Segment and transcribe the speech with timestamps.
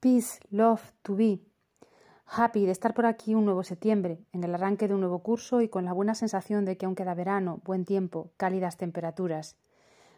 [0.00, 1.40] Peace, love, to be.
[2.24, 5.60] Happy de estar por aquí un nuevo septiembre, en el arranque de un nuevo curso
[5.60, 9.56] y con la buena sensación de que aún queda verano, buen tiempo, cálidas temperaturas.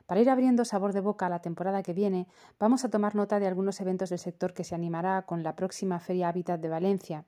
[0.06, 2.29] Para ir abriendo sabor de boca a la temporada que viene,
[2.60, 5.98] vamos a tomar nota de algunos eventos del sector que se animará con la próxima
[5.98, 7.24] Feria Hábitat de Valencia,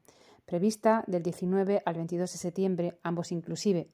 [0.47, 3.89] prevista del 19 al 22 de septiembre, ambos inclusive.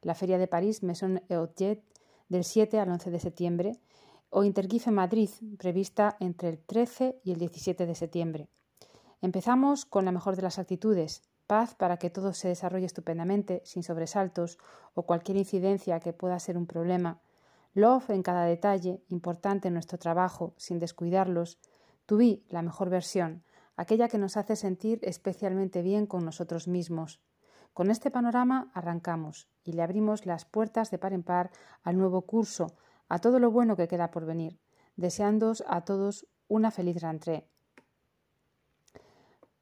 [0.00, 1.84] La Feria de París Maison et Objet
[2.28, 3.80] del 7 al 11 de septiembre
[4.34, 5.28] o Intergife Madrid,
[5.58, 8.48] prevista entre el 13 y el 17 de septiembre.
[9.20, 13.82] Empezamos con la mejor de las actitudes, paz para que todo se desarrolle estupendamente, sin
[13.82, 14.58] sobresaltos
[14.94, 17.20] o cualquier incidencia que pueda ser un problema.
[17.74, 21.58] Love en cada detalle, importante en nuestro trabajo, sin descuidarlos.
[22.06, 23.44] To be, la mejor versión,
[23.76, 27.20] aquella que nos hace sentir especialmente bien con nosotros mismos.
[27.74, 31.50] Con este panorama arrancamos y le abrimos las puertas de par en par
[31.82, 32.76] al nuevo curso,
[33.12, 34.58] a todo lo bueno que queda por venir,
[34.96, 37.46] deseándos a todos una feliz rentrée.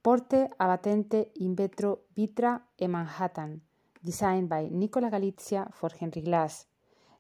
[0.03, 3.61] Porte Abatente in Vetro Vitra e Manhattan,
[4.01, 6.69] designed by Nicola Galizia for Henry Glass.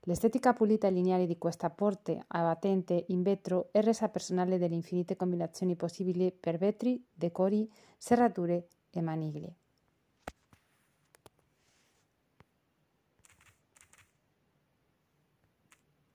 [0.03, 5.17] L'estetica pulita e lineare di questa porte abatente in vetro è resa personale dalle infinite
[5.17, 9.60] combinazioni possibili per vetri, decori, serrature e maniglie.